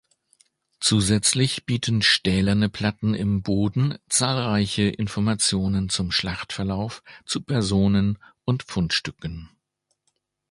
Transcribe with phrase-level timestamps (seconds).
[0.79, 9.51] Zusätzlich bieten stählerne Platten im Boden zahlreiche Informationen zum Schlachtverlauf, zu Personen und Fundstücken.